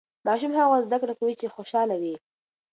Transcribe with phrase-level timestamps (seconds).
[0.25, 2.15] ماشوم هغه وخت زده کړه کوي چې خوشاله وي.